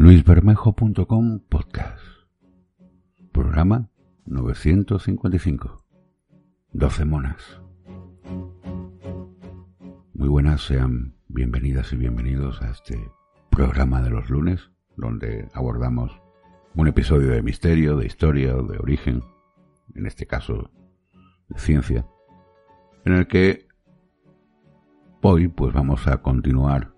luisbermejo.com 0.00 1.40
podcast. 1.40 2.00
Programa 3.32 3.90
955. 4.24 5.84
12 6.72 7.04
monas. 7.04 7.60
Muy 10.14 10.28
buenas, 10.28 10.62
sean 10.62 11.16
bienvenidas 11.28 11.92
y 11.92 11.96
bienvenidos 11.96 12.62
a 12.62 12.70
este 12.70 12.98
programa 13.50 14.00
de 14.00 14.08
los 14.08 14.30
lunes, 14.30 14.70
donde 14.96 15.50
abordamos 15.52 16.18
un 16.74 16.88
episodio 16.88 17.32
de 17.32 17.42
misterio, 17.42 17.98
de 17.98 18.06
historia 18.06 18.54
de 18.54 18.78
origen, 18.78 19.22
en 19.94 20.06
este 20.06 20.26
caso 20.26 20.70
de 21.50 21.58
ciencia, 21.58 22.06
en 23.04 23.12
el 23.12 23.26
que 23.26 23.68
hoy 25.20 25.48
pues 25.48 25.74
vamos 25.74 26.06
a 26.06 26.22
continuar 26.22 26.94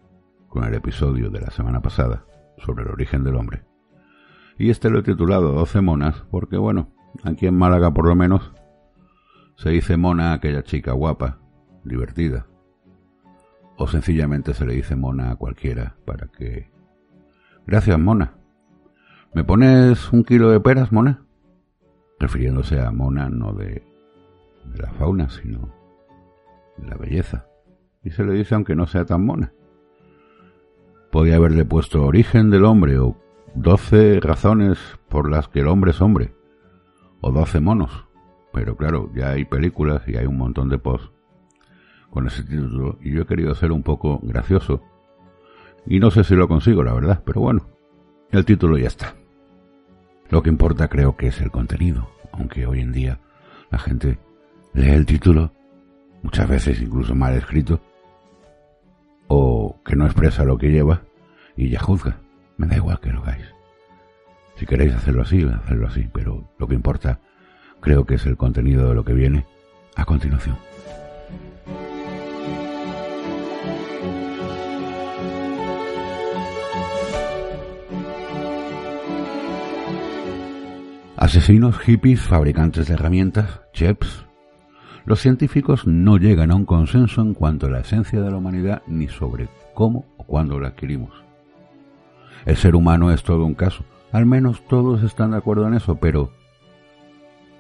con 0.47 0.63
el 0.63 0.75
episodio 0.75 1.31
de 1.31 1.41
la 1.41 1.51
semana 1.51 1.83
pasada 1.83 2.27
sobre 2.59 2.85
el 2.85 2.91
origen 2.91 3.25
del 3.25 3.37
hombre. 3.37 3.65
Y 4.59 4.71
este 4.71 4.91
lo 4.91 5.01
he 5.01 5.03
titulado 5.03 5.53
12 5.53 5.81
monas 5.81 6.25
porque 6.31 6.57
bueno, 6.57 6.93
aquí 7.25 7.47
en 7.47 7.57
Málaga 7.57 7.93
por 7.93 8.07
lo 8.07 8.15
menos 8.15 8.53
se 9.57 9.71
dice 9.71 9.97
mona 9.97 10.31
a 10.31 10.35
aquella 10.35 10.63
chica 10.63 10.93
guapa, 10.93 11.39
divertida. 11.85 12.47
O 13.77 13.87
sencillamente 13.87 14.55
se 14.55 14.67
le 14.67 14.75
dice 14.75 14.97
mona 14.97 15.31
a 15.31 15.37
cualquiera 15.37 15.97
para 16.05 16.29
que... 16.29 16.71
Gracias, 17.67 17.99
mona. 17.99 18.35
¿Me 19.35 19.45
pones 19.45 20.13
un 20.13 20.25
kilo 20.25 20.51
de 20.51 20.61
peras, 20.61 20.93
mona? 20.93 21.25
Refiriéndose 22.19 22.81
a 22.81 22.91
mona 22.91 23.29
no 23.29 23.53
de, 23.53 23.87
de 24.65 24.79
la 24.79 24.91
fauna, 24.93 25.31
sino 25.31 25.73
de 26.77 26.87
la 26.87 26.97
belleza. 26.97 27.47
Y 28.05 28.11
se 28.11 28.25
le 28.25 28.33
dice 28.35 28.55
aunque 28.55 28.77
no 28.77 28.87
sea 28.87 29.05
tan 29.05 29.25
mona. 29.25 29.53
Podía 31.13 31.37
haberle 31.37 31.67
puesto 31.67 32.07
origen 32.07 32.49
del 32.49 32.65
hombre 32.65 32.99
o 32.99 33.19
doce 33.55 34.19
razones 34.19 34.79
por 35.11 35.31
las 35.31 35.47
que 35.47 35.61
el 35.61 35.69
hombre 35.69 35.91
es 35.91 36.01
hombre. 36.01 36.33
O 37.21 37.31
doce 37.31 37.61
monos. 37.61 38.07
Pero 38.51 38.79
claro, 38.79 39.11
ya 39.15 39.33
hay 39.33 39.45
películas 39.45 40.03
y 40.09 40.17
hay 40.17 40.25
un 40.25 40.39
montón 40.39 40.71
de 40.71 40.79
posts 40.79 41.13
con 42.09 42.27
ese 42.27 42.43
título 42.43 42.99
y 43.03 43.13
yo 43.13 43.23
he 43.23 43.27
querido 43.27 43.55
ser 43.55 43.73
un 43.73 43.83
poco 43.83 44.21
gracioso. 44.23 44.81
Y 45.85 46.01
no 46.01 46.11
sé 46.11 46.25
si 46.25 46.35
lo 46.35 46.49
consigo, 46.49 46.83
la 46.83 46.95
verdad, 46.95 47.23
pero 47.27 47.43
bueno, 47.43 47.67
el 48.31 48.47
título 48.47 48.79
ya 48.79 48.89
está. 48.89 49.15
Lo 50.31 50.43
que 50.43 50.49
importa 50.49 50.89
creo 50.89 51.15
que 51.15 51.27
es 51.27 51.43
el 51.43 51.51
contenido, 51.51 52.09
aunque 52.33 52.67
hoy 52.67 52.81
en 52.81 52.93
día 52.93 53.21
la 53.71 53.79
gente 53.79 54.19
lee 54.73 54.93
el 54.93 55.05
título, 55.05 55.53
muchas 56.23 56.49
veces 56.49 56.81
incluso 56.81 57.15
mal 57.15 57.35
escrito, 57.35 57.83
o 59.35 59.81
que 59.83 59.97
no 59.97 60.05
expresa 60.05 60.45
lo 60.45 60.59
que 60.59 60.71
lleva 60.71 61.05
y 61.57 61.71
ya 61.71 61.81
juzga. 61.81 62.19
Me 62.59 62.67
da 62.67 62.77
igual 62.77 63.01
que 63.01 63.11
lo 63.11 63.23
hagáis. 63.23 63.47
Si 64.57 64.67
queréis 64.67 64.93
hacerlo 64.93 65.23
así, 65.23 65.43
hacerlo 65.43 65.89
así, 65.89 66.07
pero 66.13 66.51
lo 66.59 66.69
que 66.69 66.75
importa 66.75 67.19
creo 67.81 68.05
que 68.05 68.17
es 68.17 68.27
el 68.27 68.37
contenido 68.37 68.91
de 68.91 68.95
lo 68.95 69.07
que 69.07 69.15
viene 69.15 69.47
a 69.97 70.05
continuación. 70.05 70.59
Asesinos, 81.17 81.79
hippies, 81.79 82.21
fabricantes 82.21 82.89
de 82.89 82.95
herramientas, 82.95 83.63
cheps. 83.73 84.27
Los 85.05 85.21
científicos 85.21 85.87
no 85.87 86.17
llegan 86.17 86.53
a 86.53 86.55
un 86.55 86.65
consenso 86.65 87.23
en 87.23 87.35
cuanto 87.35 87.67
a 87.67 87.71
la 87.71 87.81
esencia 87.81 88.21
de 88.21 88.31
la 88.31 88.37
humanidad 88.37 88.83
ni 88.87 89.09
sobre 89.09 89.49
cómo 89.75 90.05
o 90.17 90.25
cuándo 90.25 90.61
la 90.61 90.69
adquirimos. 90.69 91.11
El 92.45 92.57
ser 92.57 92.77
humano 92.77 93.11
es 93.11 93.23
todo 93.23 93.45
un 93.45 93.55
caso. 93.55 93.85
Al 94.13 94.27
menos 94.27 94.63
todos 94.69 95.03
están 95.03 95.33
de 95.33 95.39
acuerdo 95.39 95.67
en 95.67 95.75
eso, 95.75 95.97
pero 95.97 96.33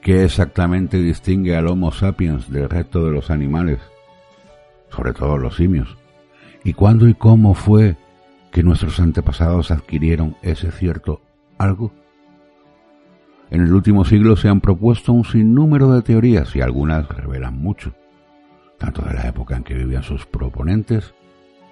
¿qué 0.00 0.25
exactamente 0.25 0.98
distingue 0.98 1.56
al 1.56 1.66
Homo 1.66 1.92
sapiens 1.92 2.50
del 2.50 2.69
resto 2.69 3.04
de 3.04 3.12
los 3.12 3.30
animales? 3.30 3.80
Sobre 4.91 5.12
todo 5.12 5.38
los 5.38 5.56
simios. 5.56 5.97
¿Y 6.64 6.74
cuándo 6.74 7.09
y 7.09 7.14
cómo 7.14 7.54
fue 7.54 7.97
que 8.53 8.62
nuestros 8.62 9.00
antepasados 9.00 9.70
adquirieron 9.70 10.36
ese 10.42 10.70
cierto 10.70 11.20
algo? 11.59 11.92
En 13.52 13.60
el 13.60 13.74
último 13.74 14.06
siglo 14.06 14.34
se 14.34 14.48
han 14.48 14.62
propuesto 14.62 15.12
un 15.12 15.26
sinnúmero 15.26 15.92
de 15.92 16.00
teorías 16.00 16.56
y 16.56 16.62
algunas 16.62 17.06
revelan 17.06 17.54
mucho, 17.54 17.92
tanto 18.78 19.02
de 19.02 19.12
la 19.12 19.28
época 19.28 19.54
en 19.54 19.62
que 19.62 19.74
vivían 19.74 20.02
sus 20.02 20.24
proponentes 20.24 21.12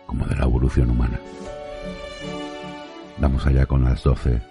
como 0.04 0.26
de 0.26 0.36
la 0.36 0.44
evolución 0.44 0.90
humana. 0.90 1.18
Vamos 3.18 3.46
allá 3.46 3.64
con 3.64 3.82
las 3.82 4.02
doce 4.02 4.42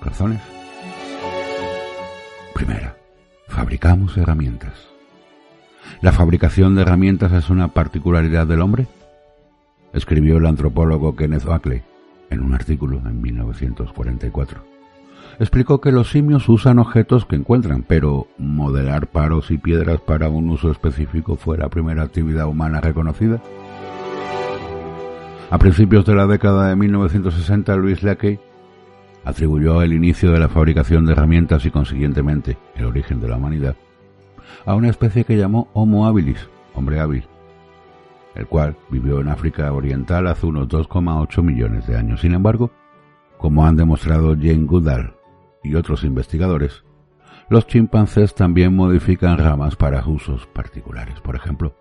razones. 0.00 0.40
Primera, 2.54 2.96
fabricamos 3.48 4.16
herramientas. 4.16 4.72
¿La 6.00 6.12
fabricación 6.12 6.74
de 6.74 6.80
herramientas 6.82 7.32
es 7.32 7.50
una 7.50 7.68
particularidad 7.68 8.46
del 8.46 8.62
hombre? 8.62 8.86
Escribió 9.92 10.38
el 10.38 10.46
antropólogo 10.46 11.14
Kenneth 11.14 11.44
Buckley 11.44 11.82
en 12.30 12.40
un 12.40 12.54
artículo 12.54 12.96
en 13.04 13.20
1944. 13.20 14.77
Explicó 15.40 15.80
que 15.80 15.92
los 15.92 16.10
simios 16.10 16.48
usan 16.48 16.80
objetos 16.80 17.24
que 17.24 17.36
encuentran, 17.36 17.84
pero 17.86 18.26
modelar 18.38 19.06
paros 19.06 19.50
y 19.50 19.58
piedras 19.58 20.00
para 20.00 20.28
un 20.28 20.50
uso 20.50 20.70
específico 20.70 21.36
fue 21.36 21.56
la 21.56 21.68
primera 21.68 22.02
actividad 22.02 22.46
humana 22.46 22.80
reconocida. 22.80 23.40
A 25.50 25.58
principios 25.58 26.04
de 26.04 26.14
la 26.14 26.26
década 26.26 26.68
de 26.68 26.76
1960, 26.76 27.76
Louis 27.76 28.02
Leakey 28.02 28.40
atribuyó 29.24 29.82
el 29.82 29.92
inicio 29.92 30.32
de 30.32 30.40
la 30.40 30.48
fabricación 30.48 31.06
de 31.06 31.12
herramientas 31.12 31.64
y 31.64 31.70
consiguientemente 31.70 32.58
el 32.74 32.86
origen 32.86 33.20
de 33.20 33.28
la 33.28 33.36
humanidad 33.36 33.76
a 34.66 34.74
una 34.74 34.88
especie 34.88 35.24
que 35.24 35.36
llamó 35.36 35.68
Homo 35.72 36.06
habilis, 36.06 36.48
hombre 36.74 37.00
hábil, 37.00 37.24
el 38.34 38.46
cual 38.46 38.76
vivió 38.90 39.20
en 39.20 39.28
África 39.28 39.72
Oriental 39.72 40.26
hace 40.26 40.46
unos 40.46 40.68
2,8 40.68 41.42
millones 41.42 41.86
de 41.86 41.96
años. 41.96 42.20
Sin 42.20 42.34
embargo, 42.34 42.70
como 43.38 43.66
han 43.66 43.76
demostrado 43.76 44.34
Jane 44.34 44.66
Goodall 44.66 45.17
y 45.62 45.74
otros 45.74 46.04
investigadores, 46.04 46.84
los 47.48 47.66
chimpancés 47.66 48.34
también 48.34 48.76
modifican 48.76 49.38
ramas 49.38 49.74
para 49.76 50.06
usos 50.06 50.46
particulares. 50.46 51.20
Por 51.20 51.34
ejemplo, 51.34 51.74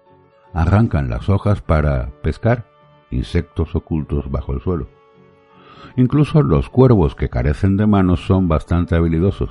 arrancan 0.54 1.10
las 1.10 1.30
hojas 1.30 1.62
para 1.62 2.10
pescar 2.22 2.66
insectos 3.12 3.76
ocultos 3.76 4.32
bajo 4.32 4.54
el 4.54 4.62
suelo. 4.62 4.88
Incluso 5.98 6.42
los 6.42 6.70
cuervos 6.70 7.16
que 7.16 7.30
carecen 7.30 7.76
de 7.76 7.88
manos 7.88 8.26
son 8.26 8.48
bastante 8.48 8.96
habilidosos. 8.96 9.50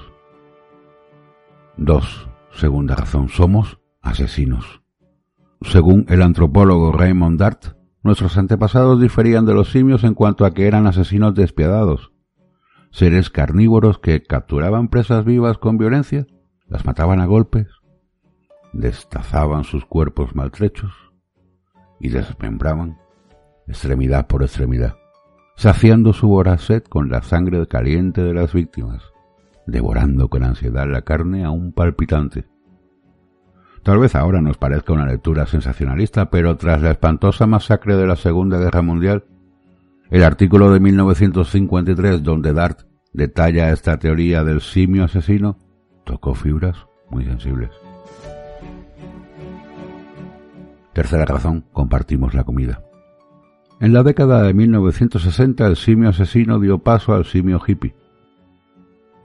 2. 1.77 2.29
Segunda 2.53 2.95
razón, 2.95 3.29
somos 3.29 3.79
asesinos. 4.01 4.81
Según 5.63 6.07
el 6.09 6.23
antropólogo 6.23 6.93
Raymond 6.93 7.39
Dart, 7.39 7.77
nuestros 8.03 8.39
antepasados 8.39 9.01
diferían 9.01 9.45
de 9.45 9.55
los 9.55 9.71
simios 9.71 10.05
en 10.05 10.15
cuanto 10.15 10.45
a 10.47 10.53
que 10.55 10.67
eran 10.67 10.87
asesinos 10.87 11.35
despiadados, 11.35 12.13
seres 12.91 13.31
carnívoros 13.31 13.99
que 13.99 14.23
capturaban 14.23 14.89
presas 14.89 15.25
vivas 15.25 15.59
con 15.59 15.79
violencia, 15.79 16.27
las 16.67 16.85
mataban 16.85 17.21
a 17.21 17.27
golpes, 17.27 17.69
destazaban 18.73 19.65
sus 19.65 19.85
cuerpos 19.85 20.35
maltrechos 20.35 20.93
y 22.01 22.09
desmembraban 22.09 22.99
extremidad 23.67 24.27
por 24.27 24.43
extremidad, 24.43 24.97
saciando 25.57 26.13
su 26.13 26.29
voraz 26.29 26.69
con 26.89 27.09
la 27.09 27.23
sangre 27.23 27.67
caliente 27.67 28.23
de 28.23 28.35
las 28.35 28.53
víctimas, 28.53 29.03
devorando 29.67 30.29
con 30.29 30.45
ansiedad 30.45 30.87
la 30.87 31.03
carne 31.03 31.45
aún 31.45 31.73
palpitante. 31.73 32.47
Tal 33.83 33.99
vez 33.99 34.17
ahora 34.17 34.41
nos 34.41 34.59
parezca 34.59 34.93
una 34.93 35.07
lectura 35.07 35.47
sensacionalista, 35.47 36.29
pero 36.29 36.57
tras 36.57 36.83
la 36.83 36.91
espantosa 36.91 37.47
masacre 37.47 37.97
de 37.97 38.07
la 38.07 38.17
Segunda 38.17 38.59
Guerra 38.59 38.83
Mundial, 38.83 39.25
el 40.11 40.23
artículo 40.23 40.71
de 40.71 40.81
1953 40.81 42.23
donde 42.23 42.53
Dart 42.53 42.81
detalla 43.13 43.73
esta 43.73 43.99
teoría 43.99 44.45
del 44.45 44.61
simio 44.61 45.05
asesino 45.05 45.59
tocó 46.05 46.35
fibras 46.35 46.87
muy 47.11 47.25
sensibles. 47.25 47.71
Tercera 50.93 51.25
razón, 51.25 51.65
compartimos 51.73 52.35
la 52.35 52.45
comida. 52.45 52.83
En 53.81 53.93
la 53.93 54.03
década 54.03 54.43
de 54.43 54.55
1960 54.55 55.67
el 55.67 55.77
simio 55.77 56.09
asesino 56.09 56.59
dio 56.59 56.79
paso 56.79 57.13
al 57.13 57.27
simio 57.27 57.61
hippie. 57.67 57.95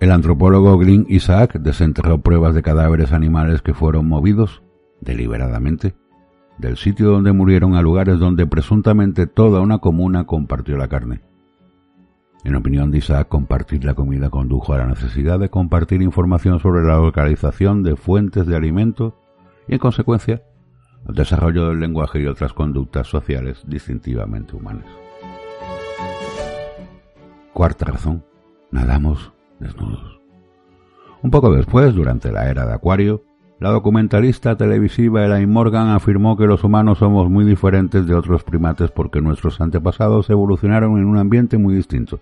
El 0.02 0.12
antropólogo 0.12 0.78
Green 0.78 1.06
Isaac 1.08 1.60
desenterró 1.60 2.22
pruebas 2.22 2.56
de 2.56 2.64
cadáveres 2.64 3.14
animales 3.14 3.62
que 3.62 3.74
fueron 3.74 4.08
movidos, 4.08 4.64
deliberadamente, 5.00 5.96
del 6.62 6.78
sitio 6.78 7.10
donde 7.10 7.34
murieron 7.34 7.76
a 7.76 7.82
lugares 7.82 8.20
donde 8.20 8.46
presuntamente 8.46 9.26
toda 9.26 9.62
una 9.62 9.80
comuna 9.80 10.26
compartió 10.26 10.78
la 10.78 10.88
carne. 10.88 11.22
En 12.44 12.56
opinión 12.56 12.92
de 12.92 13.00
Isaac, 13.00 13.28
compartir 13.28 13.84
la 13.84 13.96
comida 13.96 14.30
condujo 14.30 14.74
a 14.74 14.78
la 14.78 14.86
necesidad 14.86 15.40
de 15.40 15.50
compartir 15.50 16.04
información 16.04 16.60
sobre 16.60 16.84
la 16.84 16.98
localización 16.98 17.82
de 17.82 17.96
fuentes 17.96 18.46
de 18.46 18.56
alimento 18.56 19.20
y, 19.68 19.74
en 19.74 19.80
consecuencia, 19.80 20.44
el 21.08 21.16
desarrollo 21.16 21.68
del 21.68 21.80
lenguaje 21.80 22.22
y 22.22 22.28
otras 22.28 22.54
conductas 22.54 23.08
sociales 23.08 23.64
distintivamente 23.66 24.56
humanas. 24.56 24.86
Cuarta 27.54 27.86
razón, 27.86 28.24
nadamos 28.70 29.34
desnudos. 29.60 30.20
Un 31.24 31.32
poco 31.32 31.52
después, 31.54 31.94
durante 31.94 32.32
la 32.32 32.50
era 32.50 32.66
de 32.68 32.74
Acuario, 32.74 33.24
la 33.62 33.70
documentalista 33.70 34.56
televisiva 34.56 35.24
Elaine 35.24 35.46
Morgan 35.46 35.90
afirmó 35.90 36.36
que 36.36 36.48
los 36.48 36.64
humanos 36.64 36.98
somos 36.98 37.30
muy 37.30 37.46
diferentes 37.46 38.08
de 38.08 38.16
otros 38.16 38.44
primates 38.44 38.90
porque 38.90 39.22
nuestros 39.22 39.62
antepasados 39.62 40.32
evolucionaron 40.32 40.98
en 40.98 41.06
un 41.06 41.20
ambiente 41.20 41.60
muy 41.60 41.76
distinto, 41.76 42.20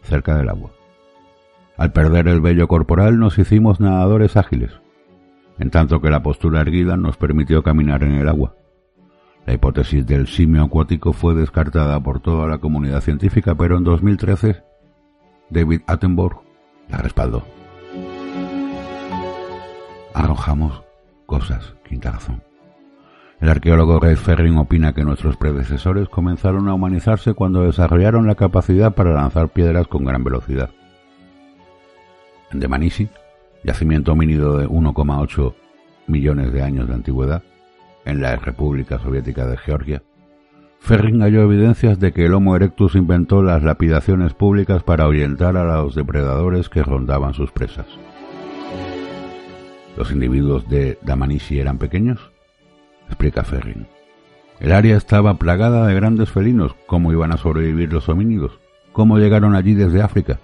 cerca 0.00 0.38
del 0.38 0.48
agua. 0.48 0.70
Al 1.76 1.92
perder 1.92 2.28
el 2.28 2.40
vello 2.40 2.66
corporal 2.66 3.18
nos 3.18 3.38
hicimos 3.38 3.78
nadadores 3.78 4.38
ágiles, 4.38 4.72
en 5.58 5.68
tanto 5.68 6.00
que 6.00 6.08
la 6.08 6.22
postura 6.22 6.62
erguida 6.62 6.96
nos 6.96 7.18
permitió 7.18 7.62
caminar 7.62 8.02
en 8.02 8.12
el 8.12 8.26
agua. 8.26 8.54
La 9.44 9.52
hipótesis 9.52 10.06
del 10.06 10.28
simio 10.28 10.64
acuático 10.64 11.12
fue 11.12 11.34
descartada 11.34 12.00
por 12.00 12.20
toda 12.20 12.46
la 12.46 12.56
comunidad 12.56 13.02
científica, 13.02 13.54
pero 13.54 13.76
en 13.76 13.84
2013 13.84 14.62
David 15.50 15.82
Attenborough 15.86 16.40
la 16.88 16.96
respaldó. 16.96 17.57
Arrojamos 20.14 20.82
cosas, 21.26 21.74
quinta 21.84 22.12
razón. 22.12 22.42
El 23.40 23.50
arqueólogo 23.50 24.00
Ray 24.00 24.16
Ferrin 24.16 24.58
opina 24.58 24.92
que 24.92 25.04
nuestros 25.04 25.36
predecesores 25.36 26.08
comenzaron 26.08 26.68
a 26.68 26.74
humanizarse 26.74 27.34
cuando 27.34 27.62
desarrollaron 27.62 28.26
la 28.26 28.34
capacidad 28.34 28.94
para 28.94 29.12
lanzar 29.12 29.48
piedras 29.48 29.86
con 29.86 30.04
gran 30.04 30.24
velocidad. 30.24 30.70
En 32.50 32.58
Demanisi, 32.58 33.08
yacimiento 33.62 34.12
homínido 34.12 34.58
de 34.58 34.66
1,8 34.66 35.54
millones 36.08 36.52
de 36.52 36.62
años 36.62 36.88
de 36.88 36.94
antigüedad, 36.94 37.42
en 38.04 38.22
la 38.22 38.34
República 38.36 38.98
Soviética 38.98 39.46
de 39.46 39.56
Georgia, 39.58 40.02
Ferring 40.80 41.20
halló 41.20 41.42
evidencias 41.42 41.98
de 41.98 42.12
que 42.12 42.24
el 42.24 42.34
Homo 42.34 42.56
erectus 42.56 42.94
inventó 42.94 43.42
las 43.42 43.62
lapidaciones 43.62 44.32
públicas 44.32 44.82
para 44.82 45.04
ahuyentar 45.04 45.56
a 45.56 45.64
los 45.64 45.94
depredadores 45.94 46.68
que 46.68 46.82
rondaban 46.82 47.34
sus 47.34 47.50
presas. 47.50 47.86
¿Los 49.98 50.12
individuos 50.12 50.68
de 50.68 50.96
Damanishi 51.02 51.58
eran 51.58 51.78
pequeños? 51.78 52.20
Explica 53.08 53.42
Ferring. 53.42 53.88
El 54.60 54.70
área 54.70 54.96
estaba 54.96 55.34
plagada 55.34 55.88
de 55.88 55.94
grandes 55.94 56.30
felinos. 56.30 56.76
¿Cómo 56.86 57.10
iban 57.10 57.32
a 57.32 57.36
sobrevivir 57.36 57.92
los 57.92 58.08
homínidos? 58.08 58.60
¿Cómo 58.92 59.18
llegaron 59.18 59.56
allí 59.56 59.74
desde 59.74 60.00
África? 60.00 60.38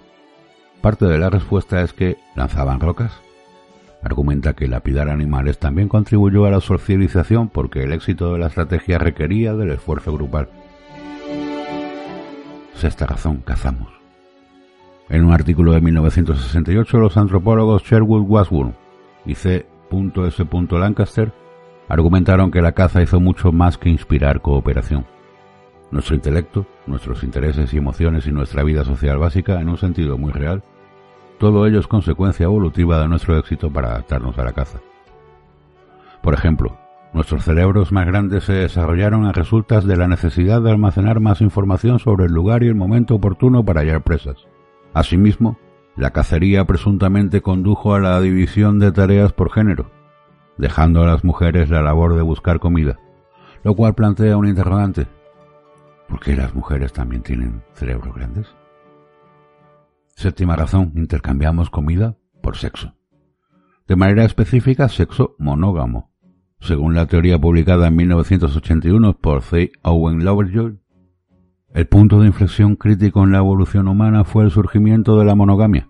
Parte 0.81 1.05
de 1.05 1.17
la 1.17 1.29
respuesta 1.29 1.81
es 1.83 1.93
que 1.93 2.17
lanzaban 2.35 2.81
rocas. 2.81 3.13
Argumenta 4.03 4.55
que 4.55 4.67
lapidar 4.67 5.07
animales 5.07 5.57
también 5.57 5.87
contribuyó 5.87 6.45
a 6.45 6.51
la 6.51 6.59
socialización 6.59 7.47
porque 7.47 7.83
el 7.83 7.93
éxito 7.93 8.33
de 8.33 8.39
la 8.39 8.47
estrategia 8.47 8.97
requería 8.97 9.53
del 9.53 9.71
esfuerzo 9.71 10.11
grupal. 10.11 10.49
Sexta 12.73 13.05
razón, 13.05 13.37
cazamos. 13.37 13.87
En 15.07 15.23
un 15.23 15.31
artículo 15.31 15.71
de 15.71 15.79
1968, 15.79 16.97
los 16.97 17.15
antropólogos 17.15 17.83
Sherwood 17.83 18.23
Wasburn 18.27 18.75
y 19.25 19.35
C. 19.35 19.65
S. 20.27 20.45
Lancaster 20.71 21.31
argumentaron 21.87 22.51
que 22.51 22.61
la 22.61 22.73
caza 22.73 23.01
hizo 23.01 23.19
mucho 23.19 23.51
más 23.51 23.77
que 23.77 23.89
inspirar 23.89 24.41
cooperación. 24.41 25.05
Nuestro 25.91 26.15
intelecto, 26.15 26.65
nuestros 26.87 27.23
intereses 27.23 27.73
y 27.73 27.77
emociones 27.77 28.27
y 28.27 28.31
nuestra 28.31 28.63
vida 28.63 28.83
social 28.83 29.17
básica, 29.17 29.61
en 29.61 29.69
un 29.69 29.77
sentido 29.77 30.17
muy 30.17 30.31
real, 30.31 30.63
todo 31.37 31.65
ello 31.67 31.79
es 31.79 31.87
consecuencia 31.87 32.45
evolutiva 32.45 32.99
de 32.99 33.07
nuestro 33.07 33.37
éxito 33.37 33.69
para 33.71 33.89
adaptarnos 33.89 34.37
a 34.39 34.43
la 34.43 34.53
caza. 34.53 34.79
Por 36.21 36.33
ejemplo, 36.33 36.77
nuestros 37.13 37.43
cerebros 37.43 37.91
más 37.91 38.05
grandes 38.07 38.45
se 38.45 38.53
desarrollaron 38.53 39.25
a 39.25 39.31
resultas 39.31 39.85
de 39.85 39.95
la 39.95 40.07
necesidad 40.07 40.61
de 40.61 40.71
almacenar 40.71 41.19
más 41.19 41.39
información 41.41 41.99
sobre 41.99 42.25
el 42.25 42.33
lugar 42.33 42.63
y 42.63 42.67
el 42.67 42.75
momento 42.75 43.15
oportuno 43.15 43.63
para 43.63 43.81
hallar 43.81 44.01
presas. 44.01 44.47
Asimismo, 44.93 45.57
la 45.95 46.11
cacería 46.11 46.65
presuntamente 46.65 47.41
condujo 47.41 47.95
a 47.95 47.99
la 47.99 48.19
división 48.19 48.79
de 48.79 48.91
tareas 48.91 49.33
por 49.33 49.51
género, 49.51 49.91
dejando 50.57 51.03
a 51.03 51.07
las 51.07 51.23
mujeres 51.23 51.69
la 51.69 51.81
labor 51.81 52.15
de 52.15 52.21
buscar 52.21 52.59
comida, 52.59 52.99
lo 53.63 53.75
cual 53.75 53.95
plantea 53.95 54.37
un 54.37 54.47
interrogante. 54.47 55.07
¿Por 56.07 56.19
qué 56.19 56.35
las 56.35 56.53
mujeres 56.53 56.93
también 56.93 57.23
tienen 57.23 57.63
cerebros 57.73 58.13
grandes? 58.13 58.47
Séptima 60.15 60.55
razón, 60.55 60.93
intercambiamos 60.95 61.69
comida 61.69 62.15
por 62.41 62.57
sexo. 62.57 62.93
De 63.87 63.95
manera 63.95 64.23
específica, 64.23 64.89
sexo 64.89 65.35
monógamo. 65.39 66.11
Según 66.59 66.95
la 66.95 67.05
teoría 67.05 67.39
publicada 67.39 67.87
en 67.87 67.95
1981 67.95 69.17
por 69.17 69.41
C. 69.41 69.71
Owen 69.83 70.23
Lovejoy, 70.23 70.79
el 71.75 71.87
punto 71.87 72.21
de 72.21 72.27
inflexión 72.27 72.77
crítico 72.77 73.21
en 73.25 73.33
la 73.33 73.39
evolución 73.39 73.89
humana 73.89 74.23
fue 74.23 74.45
el 74.45 74.51
surgimiento 74.51 75.19
de 75.19 75.25
la 75.25 75.35
monogamia, 75.35 75.89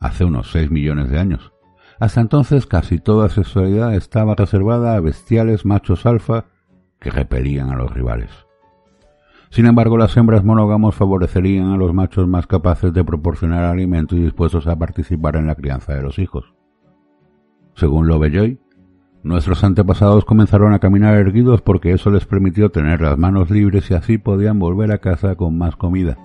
hace 0.00 0.24
unos 0.24 0.50
6 0.50 0.70
millones 0.70 1.10
de 1.10 1.18
años. 1.18 1.52
Hasta 2.00 2.22
entonces 2.22 2.64
casi 2.64 2.98
toda 2.98 3.28
sexualidad 3.28 3.94
estaba 3.94 4.34
reservada 4.34 4.96
a 4.96 5.00
bestiales 5.00 5.66
machos 5.66 6.06
alfa 6.06 6.46
que 7.00 7.10
repelían 7.10 7.68
a 7.68 7.76
los 7.76 7.92
rivales. 7.92 8.30
Sin 9.50 9.66
embargo, 9.66 9.98
las 9.98 10.16
hembras 10.16 10.42
monógamos 10.42 10.94
favorecerían 10.94 11.70
a 11.70 11.76
los 11.76 11.92
machos 11.92 12.26
más 12.26 12.46
capaces 12.46 12.90
de 12.94 13.04
proporcionar 13.04 13.64
alimento 13.64 14.16
y 14.16 14.22
dispuestos 14.22 14.66
a 14.66 14.78
participar 14.78 15.36
en 15.36 15.46
la 15.46 15.54
crianza 15.54 15.92
de 15.92 16.02
los 16.02 16.18
hijos. 16.18 16.54
Según 17.74 18.08
Lovejoy, 18.08 18.58
nuestros 19.24 19.64
antepasados 19.64 20.24
comenzaron 20.26 20.74
a 20.74 20.78
caminar 20.78 21.14
erguidos 21.16 21.62
porque 21.62 21.92
eso 21.92 22.10
les 22.10 22.26
permitió 22.26 22.70
tener 22.70 23.00
las 23.00 23.18
manos 23.18 23.50
libres 23.50 23.90
y 23.90 23.94
así 23.94 24.18
podían 24.18 24.58
volver 24.58 24.92
a 24.92 24.98
casa 24.98 25.34
con 25.34 25.56
más 25.56 25.76
comida. 25.76 26.18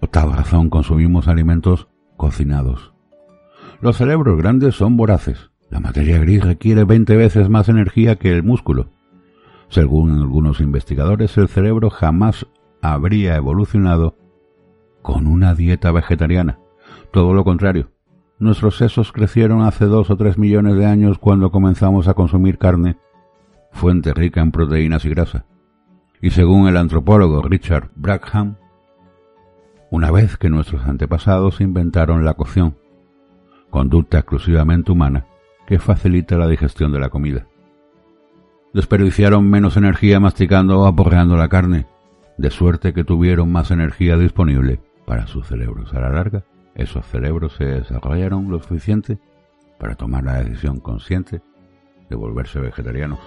Octava 0.00 0.36
razón, 0.36 0.68
consumimos 0.68 1.28
alimentos 1.28 1.88
cocinados. 2.18 2.92
Los 3.80 3.96
cerebros 3.96 4.36
grandes 4.36 4.74
son 4.74 4.96
voraces. 4.96 5.50
La 5.70 5.80
materia 5.80 6.18
gris 6.18 6.44
requiere 6.44 6.84
20 6.84 7.16
veces 7.16 7.48
más 7.48 7.70
energía 7.70 8.16
que 8.16 8.32
el 8.32 8.42
músculo. 8.42 8.90
Según 9.68 10.10
algunos 10.10 10.60
investigadores, 10.60 11.38
el 11.38 11.48
cerebro 11.48 11.88
jamás 11.88 12.46
habría 12.82 13.36
evolucionado 13.36 14.18
con 15.00 15.26
una 15.26 15.54
dieta 15.54 15.90
vegetariana. 15.90 16.58
Todo 17.10 17.32
lo 17.32 17.44
contrario. 17.44 17.91
Nuestros 18.42 18.76
sesos 18.76 19.12
crecieron 19.12 19.62
hace 19.62 19.84
dos 19.84 20.10
o 20.10 20.16
tres 20.16 20.36
millones 20.36 20.76
de 20.76 20.84
años 20.84 21.18
cuando 21.18 21.52
comenzamos 21.52 22.08
a 22.08 22.14
consumir 22.14 22.58
carne, 22.58 22.98
fuente 23.70 24.12
rica 24.12 24.40
en 24.40 24.50
proteínas 24.50 25.04
y 25.04 25.10
grasa. 25.10 25.44
Y 26.20 26.30
según 26.30 26.66
el 26.66 26.76
antropólogo 26.76 27.40
Richard 27.42 27.90
Brackham, 27.94 28.56
una 29.90 30.10
vez 30.10 30.36
que 30.36 30.50
nuestros 30.50 30.84
antepasados 30.84 31.60
inventaron 31.60 32.24
la 32.24 32.34
cocción, 32.34 32.76
conducta 33.70 34.18
exclusivamente 34.18 34.90
humana 34.90 35.26
que 35.64 35.78
facilita 35.78 36.36
la 36.36 36.48
digestión 36.48 36.92
de 36.92 36.98
la 36.98 37.10
comida 37.10 37.46
desperdiciaron 38.72 39.48
menos 39.48 39.76
energía 39.76 40.18
masticando 40.18 40.80
o 40.80 40.86
aporreando 40.86 41.36
la 41.36 41.48
carne, 41.48 41.86
de 42.38 42.50
suerte 42.50 42.92
que 42.92 43.04
tuvieron 43.04 43.52
más 43.52 43.70
energía 43.70 44.16
disponible 44.16 44.80
para 45.06 45.26
sus 45.26 45.46
cerebros. 45.46 45.92
A 45.92 46.00
la 46.00 46.08
larga, 46.08 46.44
esos 46.74 47.06
cerebros 47.06 47.54
se 47.54 47.64
desarrollaron 47.64 48.50
lo 48.50 48.58
suficiente 48.60 49.18
para 49.78 49.94
tomar 49.94 50.24
la 50.24 50.42
decisión 50.42 50.80
consciente 50.80 51.42
de 52.08 52.16
volverse 52.16 52.60
vegetarianos. 52.60 53.18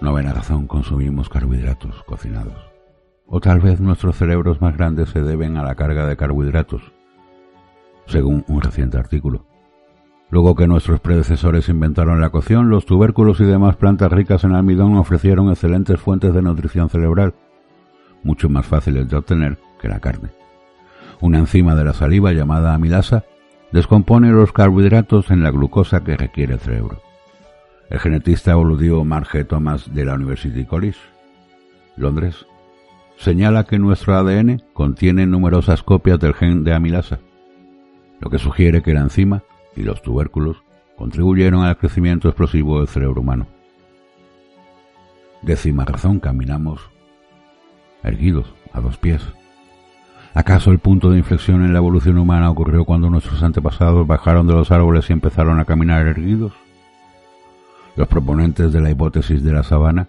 Novena 0.00 0.32
razón, 0.32 0.66
consumimos 0.66 1.28
carbohidratos 1.28 2.02
cocinados. 2.04 2.54
O 3.26 3.40
tal 3.40 3.60
vez 3.60 3.80
nuestros 3.80 4.16
cerebros 4.16 4.60
más 4.60 4.76
grandes 4.76 5.10
se 5.10 5.22
deben 5.22 5.56
a 5.56 5.62
la 5.62 5.74
carga 5.74 6.06
de 6.06 6.16
carbohidratos, 6.16 6.92
según 8.06 8.44
un 8.48 8.60
reciente 8.62 8.96
artículo. 8.96 9.44
Luego 10.30 10.54
que 10.54 10.66
nuestros 10.66 11.00
predecesores 11.00 11.68
inventaron 11.68 12.20
la 12.20 12.30
cocción, 12.30 12.70
los 12.70 12.86
tubérculos 12.86 13.40
y 13.40 13.44
demás 13.44 13.76
plantas 13.76 14.12
ricas 14.12 14.44
en 14.44 14.54
almidón 14.54 14.96
ofrecieron 14.96 15.50
excelentes 15.50 16.00
fuentes 16.00 16.32
de 16.32 16.42
nutrición 16.42 16.90
cerebral, 16.90 17.34
mucho 18.22 18.48
más 18.48 18.66
fáciles 18.66 19.08
de 19.08 19.16
obtener 19.16 19.58
que 19.80 19.88
la 19.88 20.00
carne. 20.00 20.30
Una 21.20 21.38
enzima 21.38 21.74
de 21.74 21.84
la 21.84 21.94
saliva 21.94 22.32
llamada 22.32 22.74
amilasa 22.74 23.24
descompone 23.72 24.30
los 24.30 24.52
carbohidratos 24.52 25.30
en 25.30 25.42
la 25.42 25.50
glucosa 25.50 26.04
que 26.04 26.16
requiere 26.16 26.54
el 26.54 26.60
cerebro. 26.60 27.02
El 27.90 27.98
genetista 27.98 28.52
evolutivo 28.52 29.04
Marge 29.04 29.44
Thomas 29.44 29.92
de 29.94 30.04
la 30.04 30.14
University 30.14 30.64
College, 30.64 30.98
Londres, 31.96 32.46
señala 33.16 33.64
que 33.64 33.78
nuestro 33.78 34.16
ADN 34.16 34.62
contiene 34.72 35.26
numerosas 35.26 35.82
copias 35.82 36.20
del 36.20 36.34
gen 36.34 36.64
de 36.64 36.74
amilasa, 36.74 37.18
lo 38.20 38.30
que 38.30 38.38
sugiere 38.38 38.82
que 38.82 38.94
la 38.94 39.00
enzima 39.00 39.42
y 39.74 39.82
los 39.82 40.02
tubérculos 40.02 40.62
contribuyeron 40.96 41.64
al 41.64 41.76
crecimiento 41.78 42.28
explosivo 42.28 42.78
del 42.78 42.88
cerebro 42.88 43.20
humano. 43.20 43.46
Décima 45.42 45.84
razón, 45.84 46.18
caminamos 46.20 46.90
erguidos, 48.02 48.52
a 48.72 48.80
dos 48.80 48.96
pies. 48.96 49.22
¿Acaso 50.34 50.70
el 50.70 50.78
punto 50.78 51.10
de 51.10 51.18
inflexión 51.18 51.64
en 51.64 51.72
la 51.72 51.78
evolución 51.78 52.18
humana 52.18 52.50
ocurrió 52.50 52.84
cuando 52.84 53.10
nuestros 53.10 53.42
antepasados 53.42 54.06
bajaron 54.06 54.46
de 54.46 54.52
los 54.52 54.70
árboles 54.70 55.10
y 55.10 55.12
empezaron 55.12 55.58
a 55.58 55.64
caminar 55.64 56.06
erguidos? 56.06 56.52
Los 57.96 58.06
proponentes 58.06 58.72
de 58.72 58.80
la 58.80 58.90
hipótesis 58.90 59.42
de 59.42 59.52
la 59.52 59.64
sabana 59.64 60.08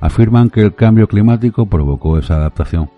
afirman 0.00 0.50
que 0.50 0.62
el 0.62 0.74
cambio 0.74 1.08
climático 1.08 1.66
provocó 1.66 2.18
esa 2.18 2.36
adaptación. 2.36 2.90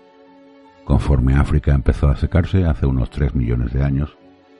Conforme 0.83 1.35
África 1.35 1.73
empezó 1.73 2.09
a 2.09 2.17
secarse 2.17 2.65
hace 2.65 2.85
unos 2.85 3.09
3 3.09 3.33
millones 3.33 3.73
de 3.73 3.83
años, 3.83 4.15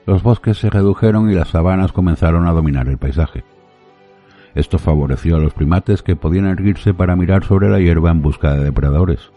los 0.06 0.22
bosques 0.22 0.58
se 0.58 0.70
redujeron 0.70 1.30
y 1.30 1.34
las 1.34 1.50
sabanas 1.50 1.92
comenzaron 1.92 2.46
a 2.48 2.52
dominar 2.52 2.88
el 2.88 2.98
paisaje. 2.98 3.44
Esto 4.54 4.78
favoreció 4.78 5.36
a 5.36 5.38
los 5.38 5.54
primates 5.54 6.02
que 6.02 6.16
podían 6.16 6.46
erguirse 6.46 6.92
para 6.92 7.16
mirar 7.16 7.44
sobre 7.44 7.70
la 7.70 7.78
hierba 7.78 8.10
en 8.10 8.22
busca 8.22 8.54
de 8.54 8.64
depredadores, 8.64 9.30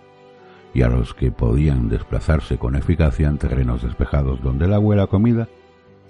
y 0.76 0.82
a 0.82 0.90
los 0.90 1.14
que 1.14 1.32
podían 1.32 1.88
desplazarse 1.88 2.58
con 2.58 2.76
eficacia 2.76 3.30
en 3.30 3.38
terrenos 3.38 3.82
despejados 3.82 4.42
donde 4.44 4.66
el 4.66 4.74
agua 4.74 4.96
y 4.96 4.98
la 5.00 5.08
comida 5.08 5.48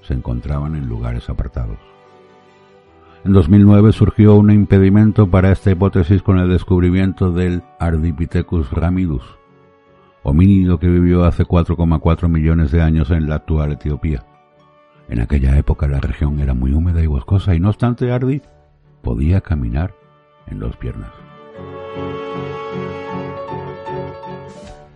se 0.01 0.15
encontraban 0.15 0.75
en 0.75 0.89
lugares 0.89 1.29
apartados. 1.29 1.77
En 3.24 3.34
2009 3.34 3.93
surgió 3.93 4.36
un 4.36 4.50
impedimento 4.50 5.29
para 5.29 5.51
esta 5.51 5.72
hipótesis 5.72 6.24
con 6.24 6.39
el 6.39 6.50
descubrimiento 6.50 7.31
del 7.31 7.62
Ardipithecus 7.79 8.72
ramidus, 8.72 9.24
homínido 10.24 10.79
que 10.79 10.89
vivió 10.89 11.25
hace 11.25 11.45
4,4 11.45 12.27
millones 12.27 12.72
de 12.72 12.81
años 12.81 13.12
en 13.12 13.29
la 13.29 13.36
actual 13.36 13.74
Etiopía. 13.74 14.25
En 15.10 15.22
aquella 15.22 15.57
época 15.60 15.88
la 15.88 16.00
región 16.00 16.39
era 16.39 16.55
muy 16.55 16.74
húmeda 16.74 17.03
y 17.03 17.07
boscosa 17.07 17.53
y 17.53 17.60
no 17.60 17.69
obstante 17.69 18.12
Ardi 18.12 18.41
podía 19.03 19.41
caminar 19.41 19.93
en 20.48 20.57
dos 20.57 20.75
piernas. 20.77 21.12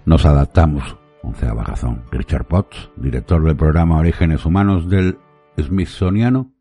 Nos 0.06 0.26
adaptamos, 0.26 0.98
onceava 1.22 1.64
razón. 1.64 2.04
Richard 2.12 2.46
Potts, 2.46 2.90
director 2.96 3.44
del 3.44 3.56
programa 3.56 3.98
Orígenes 3.98 4.46
Humanos 4.46 4.90
del 4.90 5.18
Smithsoniano, 5.58 6.52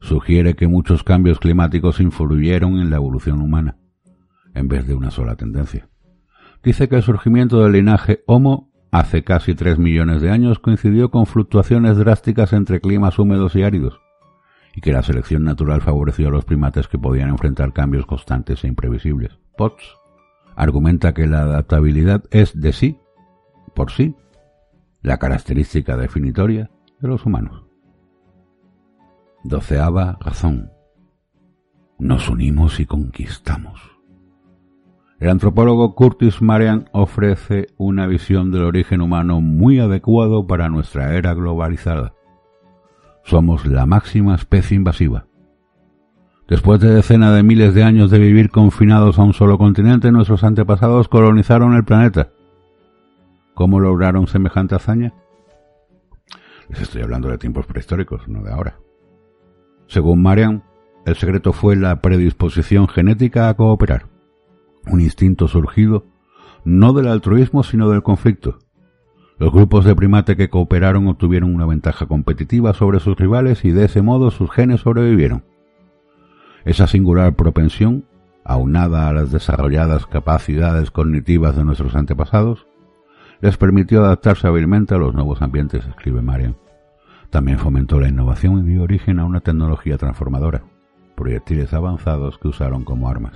sugiere 0.00 0.54
que 0.54 0.66
muchos 0.66 1.02
cambios 1.02 1.38
climáticos 1.38 2.00
influyeron 2.00 2.78
en 2.78 2.90
la 2.90 2.96
evolución 2.96 3.40
humana, 3.40 3.78
en 4.54 4.68
vez 4.68 4.86
de 4.86 4.94
una 4.94 5.10
sola 5.10 5.36
tendencia. 5.36 5.88
Dice 6.62 6.88
que 6.88 6.96
el 6.96 7.02
surgimiento 7.02 7.62
del 7.62 7.72
linaje 7.72 8.22
Homo 8.26 8.72
hace 8.90 9.24
casi 9.24 9.54
tres 9.54 9.78
millones 9.78 10.20
de 10.20 10.30
años 10.30 10.58
coincidió 10.58 11.10
con 11.10 11.26
fluctuaciones 11.26 11.96
drásticas 11.96 12.52
entre 12.52 12.80
climas 12.80 13.18
húmedos 13.18 13.56
y 13.56 13.62
áridos, 13.62 14.00
y 14.74 14.80
que 14.80 14.92
la 14.92 15.02
selección 15.02 15.44
natural 15.44 15.80
favoreció 15.80 16.28
a 16.28 16.30
los 16.30 16.44
primates 16.44 16.88
que 16.88 16.98
podían 16.98 17.30
enfrentar 17.30 17.72
cambios 17.72 18.04
constantes 18.06 18.64
e 18.64 18.68
imprevisibles. 18.68 19.38
Potts 19.56 19.96
argumenta 20.56 21.14
que 21.14 21.26
la 21.26 21.42
adaptabilidad 21.42 22.24
es 22.30 22.58
de 22.58 22.72
sí, 22.72 22.98
por 23.74 23.92
sí, 23.92 24.16
la 25.02 25.18
característica 25.18 25.96
definitoria 25.96 26.70
de 27.00 27.08
los 27.08 27.24
humanos. 27.24 27.64
Doceava 29.44 30.18
razón. 30.20 30.72
Nos 31.98 32.28
unimos 32.28 32.80
y 32.80 32.86
conquistamos. 32.86 33.96
El 35.18 35.30
antropólogo 35.30 35.94
Curtis 35.94 36.42
Marian 36.42 36.90
ofrece 36.92 37.68
una 37.78 38.06
visión 38.06 38.50
del 38.50 38.64
origen 38.64 39.00
humano 39.00 39.40
muy 39.40 39.78
adecuado 39.78 40.46
para 40.46 40.68
nuestra 40.68 41.14
era 41.14 41.32
globalizada. 41.32 42.12
Somos 43.24 43.66
la 43.66 43.86
máxima 43.86 44.34
especie 44.34 44.76
invasiva. 44.76 45.26
Después 46.48 46.80
de 46.80 46.94
decenas 46.94 47.34
de 47.34 47.42
miles 47.42 47.74
de 47.74 47.82
años 47.82 48.10
de 48.10 48.20
vivir 48.20 48.50
confinados 48.50 49.18
a 49.18 49.22
un 49.22 49.32
solo 49.32 49.58
continente, 49.58 50.12
nuestros 50.12 50.44
antepasados 50.44 51.08
colonizaron 51.08 51.74
el 51.74 51.84
planeta. 51.84 52.30
¿Cómo 53.54 53.80
lograron 53.80 54.28
semejante 54.28 54.76
hazaña? 54.76 55.12
Les 56.68 56.82
estoy 56.82 57.02
hablando 57.02 57.28
de 57.28 57.38
tiempos 57.38 57.66
prehistóricos, 57.66 58.28
no 58.28 58.42
de 58.42 58.52
ahora. 58.52 58.78
Según 59.88 60.22
Marian, 60.22 60.62
el 61.04 61.16
secreto 61.16 61.52
fue 61.52 61.74
la 61.74 62.00
predisposición 62.00 62.86
genética 62.86 63.48
a 63.48 63.54
cooperar, 63.54 64.06
un 64.86 65.00
instinto 65.00 65.48
surgido 65.48 66.04
no 66.64 66.92
del 66.92 67.06
altruismo 67.06 67.62
sino 67.62 67.88
del 67.88 68.02
conflicto. 68.02 68.58
Los 69.38 69.52
grupos 69.52 69.84
de 69.84 69.94
primate 69.94 70.36
que 70.36 70.50
cooperaron 70.50 71.06
obtuvieron 71.06 71.54
una 71.54 71.64
ventaja 71.64 72.06
competitiva 72.06 72.74
sobre 72.74 72.98
sus 72.98 73.16
rivales 73.16 73.64
y 73.64 73.70
de 73.70 73.84
ese 73.84 74.02
modo 74.02 74.30
sus 74.32 74.50
genes 74.50 74.80
sobrevivieron. 74.80 75.44
Esa 76.66 76.88
singular 76.88 77.36
propensión, 77.36 78.06
aunada 78.44 79.08
a 79.08 79.12
las 79.12 79.30
desarrolladas 79.30 80.04
capacidades 80.06 80.90
cognitivas 80.90 81.54
de 81.54 81.64
nuestros 81.64 81.94
antepasados, 81.94 82.66
les 83.40 83.56
permitió 83.56 84.04
adaptarse 84.04 84.48
hábilmente 84.48 84.92
a 84.92 84.98
los 84.98 85.14
nuevos 85.14 85.42
ambientes, 85.42 85.86
escribe 85.86 86.22
Marian. 86.22 86.56
También 87.30 87.60
fomentó 87.60 88.00
la 88.00 88.08
innovación 88.08 88.58
y 88.58 88.72
dio 88.72 88.82
origen 88.82 89.20
a 89.20 89.24
una 89.24 89.42
tecnología 89.42 89.96
transformadora, 89.96 90.64
proyectiles 91.14 91.72
avanzados 91.72 92.36
que 92.38 92.48
usaron 92.48 92.82
como 92.82 93.08
armas. 93.08 93.34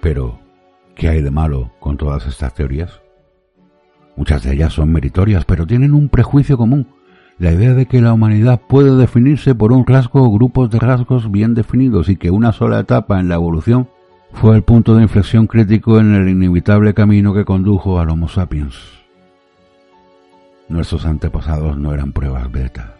Pero, 0.00 0.38
¿qué 0.94 1.10
hay 1.10 1.20
de 1.20 1.30
malo 1.30 1.72
con 1.78 1.98
todas 1.98 2.26
estas 2.26 2.54
teorías? 2.54 3.02
Muchas 4.18 4.42
de 4.42 4.52
ellas 4.52 4.72
son 4.72 4.90
meritorias, 4.90 5.44
pero 5.44 5.64
tienen 5.64 5.94
un 5.94 6.08
prejuicio 6.08 6.58
común, 6.58 6.88
la 7.38 7.52
idea 7.52 7.72
de 7.74 7.86
que 7.86 8.00
la 8.00 8.12
humanidad 8.12 8.60
puede 8.68 8.96
definirse 8.96 9.54
por 9.54 9.70
un 9.70 9.86
rasgo 9.86 10.24
o 10.24 10.32
grupos 10.32 10.70
de 10.70 10.80
rasgos 10.80 11.30
bien 11.30 11.54
definidos 11.54 12.08
y 12.08 12.16
que 12.16 12.32
una 12.32 12.50
sola 12.50 12.80
etapa 12.80 13.20
en 13.20 13.28
la 13.28 13.36
evolución 13.36 13.88
fue 14.32 14.56
el 14.56 14.64
punto 14.64 14.96
de 14.96 15.04
inflexión 15.04 15.46
crítico 15.46 16.00
en 16.00 16.16
el 16.16 16.28
inevitable 16.28 16.94
camino 16.94 17.32
que 17.32 17.44
condujo 17.44 18.00
al 18.00 18.10
Homo 18.10 18.26
sapiens. 18.26 18.74
Nuestros 20.68 21.06
antepasados 21.06 21.78
no 21.78 21.94
eran 21.94 22.12
pruebas 22.12 22.50
beta. 22.50 22.96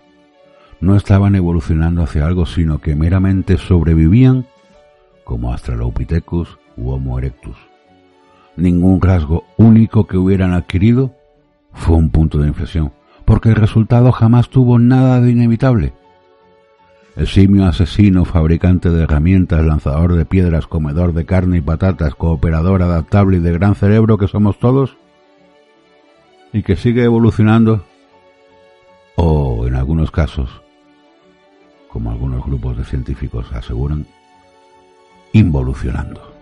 No 0.80 0.94
estaban 0.94 1.34
evolucionando 1.34 2.04
hacia 2.04 2.26
algo, 2.26 2.46
sino 2.46 2.78
que 2.78 2.94
meramente 2.94 3.58
sobrevivían 3.58 4.46
como 5.24 5.50
Australopithecus 5.50 6.60
u 6.76 6.90
Homo 6.90 7.18
erectus. 7.18 7.56
Ningún 8.58 9.00
rasgo 9.00 9.44
único 9.56 10.08
que 10.08 10.16
hubieran 10.16 10.52
adquirido 10.52 11.14
fue 11.72 11.94
un 11.94 12.10
punto 12.10 12.38
de 12.38 12.48
inflexión, 12.48 12.92
porque 13.24 13.50
el 13.50 13.54
resultado 13.54 14.10
jamás 14.10 14.48
tuvo 14.48 14.80
nada 14.80 15.20
de 15.20 15.30
inevitable. 15.30 15.92
El 17.14 17.28
simio 17.28 17.66
asesino, 17.66 18.24
fabricante 18.24 18.90
de 18.90 19.04
herramientas, 19.04 19.64
lanzador 19.64 20.16
de 20.16 20.24
piedras, 20.24 20.66
comedor 20.66 21.14
de 21.14 21.24
carne 21.24 21.58
y 21.58 21.60
patatas, 21.60 22.16
cooperador 22.16 22.82
adaptable 22.82 23.36
y 23.36 23.40
de 23.40 23.52
gran 23.52 23.76
cerebro 23.76 24.18
que 24.18 24.26
somos 24.26 24.58
todos, 24.58 24.96
y 26.52 26.64
que 26.64 26.74
sigue 26.74 27.04
evolucionando, 27.04 27.84
o 29.14 29.68
en 29.68 29.76
algunos 29.76 30.10
casos, 30.10 30.50
como 31.88 32.10
algunos 32.10 32.44
grupos 32.44 32.76
de 32.76 32.84
científicos 32.84 33.52
aseguran, 33.52 34.04
involucionando. 35.32 36.37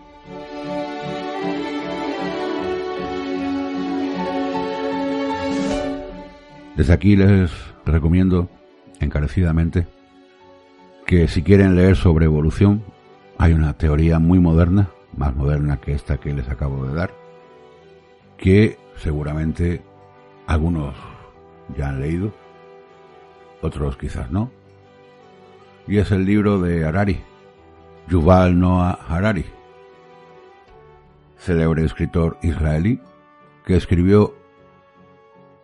Desde 6.76 6.92
aquí 6.92 7.16
les 7.16 7.50
recomiendo 7.86 8.50
encarecidamente 9.00 9.86
que 11.06 11.26
si 11.26 11.42
quieren 11.42 11.74
leer 11.74 11.96
sobre 11.96 12.26
evolución, 12.26 12.82
hay 13.38 13.54
una 13.54 13.72
teoría 13.78 14.18
muy 14.18 14.40
moderna, 14.40 14.90
más 15.16 15.34
moderna 15.34 15.78
que 15.78 15.92
esta 15.92 16.18
que 16.18 16.34
les 16.34 16.50
acabo 16.50 16.84
de 16.84 16.94
dar, 16.94 17.14
que 18.36 18.78
seguramente 18.96 19.80
algunos 20.46 20.94
ya 21.78 21.88
han 21.88 22.00
leído, 22.00 22.34
otros 23.62 23.96
quizás 23.96 24.30
no, 24.30 24.50
y 25.88 25.96
es 25.96 26.10
el 26.10 26.26
libro 26.26 26.60
de 26.60 26.84
Harari, 26.84 27.20
Yuval 28.08 28.58
Noah 28.58 28.98
Harari, 29.08 29.46
célebre 31.38 31.84
escritor 31.84 32.36
israelí 32.42 33.00
que 33.64 33.76
escribió 33.76 34.34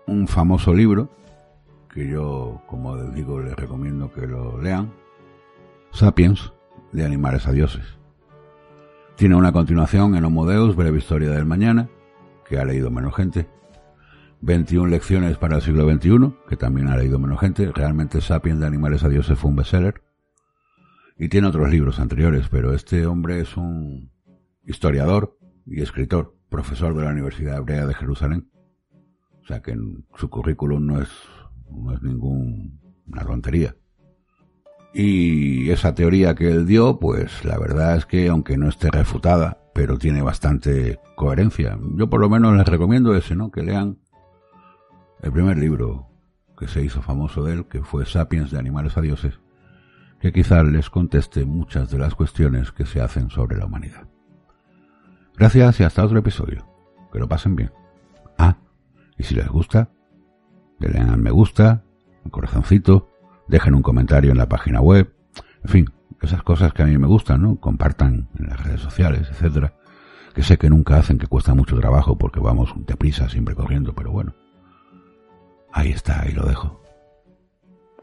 un 0.07 0.29
famoso 0.29 0.75
libro 0.75 1.11
que 1.93 2.09
yo, 2.09 2.63
como 2.67 2.97
les 2.97 3.15
digo, 3.15 3.41
les 3.41 3.55
recomiendo 3.55 4.13
que 4.13 4.27
lo 4.27 4.61
lean, 4.61 4.93
Sapiens, 5.91 6.53
de 6.93 7.05
animales 7.05 7.47
a 7.47 7.53
dioses. 7.53 7.85
Tiene 9.17 9.37
una 9.37 9.53
continuación 9.53 10.17
en 10.17 10.25
Homo 10.25 10.47
Deus, 10.47 10.75
breve 10.75 10.99
historia 10.99 11.31
del 11.31 11.45
mañana, 11.45 11.89
que 12.49 12.59
ha 12.59 12.65
leído 12.65 12.91
menos 12.91 13.15
gente. 13.15 13.49
21 14.41 14.89
lecciones 14.89 15.37
para 15.39 15.57
el 15.57 15.63
siglo 15.63 15.89
XXI, 15.89 16.35
que 16.49 16.57
también 16.57 16.89
ha 16.89 16.97
leído 16.97 17.19
menos 17.19 17.39
gente. 17.39 17.71
Realmente 17.73 18.21
Sapiens 18.21 18.59
de 18.59 18.67
Animales 18.67 19.05
a 19.05 19.09
Dioses 19.09 19.39
fue 19.39 19.51
un 19.51 19.57
bestseller. 19.57 20.03
Y 21.17 21.29
tiene 21.29 21.47
otros 21.47 21.71
libros 21.71 22.01
anteriores, 22.01 22.49
pero 22.49 22.75
este 22.75 23.07
hombre 23.07 23.41
es 23.41 23.57
un 23.57 24.11
historiador 24.65 25.39
y 25.67 25.83
escritor, 25.83 26.35
profesor 26.49 26.97
de 26.97 27.05
la 27.05 27.11
Universidad 27.11 27.59
Hebrea 27.59 27.87
de 27.87 27.95
Jerusalén. 27.95 28.51
Sea 29.53 29.61
que 29.61 29.77
su 30.17 30.31
currículum 30.31 30.87
no 30.87 31.03
es, 31.03 31.11
no 31.71 31.93
es 31.93 32.03
ninguna 32.03 32.71
tontería. 33.27 33.77
Y 34.95 35.69
esa 35.69 35.95
teoría 35.95 36.35
que 36.35 36.51
él 36.51 36.67
dio, 36.67 36.99
pues 36.99 37.45
la 37.45 37.59
verdad 37.59 37.97
es 37.97 38.07
que 38.07 38.29
aunque 38.29 38.57
no 38.57 38.71
esté 38.71 38.91
refutada, 38.91 39.59
pero 39.75 39.99
tiene 39.99 40.23
bastante 40.23 41.01
coherencia. 41.17 41.79
Yo 41.97 42.09
por 42.09 42.21
lo 42.21 42.31
menos 42.31 42.57
les 42.57 42.67
recomiendo 42.67 43.15
ese, 43.15 43.37
¿no? 43.37 43.51
Que 43.51 43.63
lean 43.63 43.99
el 45.21 45.33
primer 45.33 45.59
libro 45.59 46.09
que 46.57 46.67
se 46.67 46.83
hizo 46.83 47.03
famoso 47.03 47.45
de 47.45 47.53
él, 47.53 47.67
que 47.67 47.83
fue 47.83 48.07
Sapiens 48.07 48.51
de 48.51 48.59
Animales 48.59 48.97
a 48.97 49.03
Dioses, 49.03 49.39
que 50.19 50.33
quizás 50.33 50.65
les 50.65 50.89
conteste 50.89 51.45
muchas 51.45 51.91
de 51.91 51.99
las 51.99 52.15
cuestiones 52.15 52.73
que 52.73 52.87
se 52.87 53.03
hacen 53.03 53.29
sobre 53.29 53.59
la 53.59 53.67
humanidad. 53.67 54.09
Gracias 55.37 55.81
y 55.81 55.85
hasta 55.85 56.05
otro 56.05 56.21
episodio. 56.21 56.67
Que 57.13 57.19
lo 57.19 57.29
pasen 57.29 57.55
bien. 57.55 57.71
Ah, 58.39 58.57
y 59.19 59.25
si 59.25 59.35
les 59.35 59.49
gusta, 59.49 59.91
denle 60.79 61.01
al 61.01 61.19
me 61.19 61.31
gusta, 61.31 61.85
un 62.25 62.31
corazoncito, 62.31 63.11
dejen 63.49 63.75
un 63.75 63.83
comentario 63.83 64.31
en 64.33 64.39
la 64.39 64.49
página 64.49 64.81
web, 64.81 65.15
en 65.65 65.71
fin, 65.71 65.93
esas 66.21 66.43
cosas 66.43 66.73
que 66.73 66.83
a 66.83 66.87
mí 66.87 66.97
me 66.99 67.07
gustan, 67.07 67.43
¿no? 67.43 67.57
Compartan 67.57 68.29
en 68.39 68.49
las 68.49 68.63
redes 68.65 68.81
sociales, 68.81 69.29
etcétera, 69.31 69.75
que 70.35 70.43
sé 70.43 70.57
que 70.57 70.71
nunca 70.71 70.97
hacen, 70.97 71.19
que 71.19 71.27
cuesta 71.27 71.55
mucho 71.55 71.77
trabajo 71.79 72.17
porque 72.17 72.41
vamos 72.41 72.73
deprisa, 72.87 73.29
siempre 73.29 73.55
corriendo, 73.55 73.95
pero 73.95 74.13
bueno. 74.13 74.35
Ahí 75.73 75.91
está, 75.91 76.23
ahí 76.23 76.33
lo 76.33 76.47
dejo. 76.47 76.83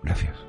Gracias. 0.03 0.48